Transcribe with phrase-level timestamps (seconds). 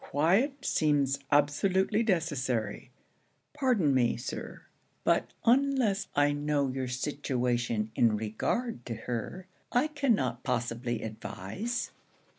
[0.03, 2.89] 'Quiet seems absolutely necessary.
[3.53, 4.63] Pardon me, Sir;
[5.03, 11.91] but unless I know your situation in regard to her, I cannot possibly advise.'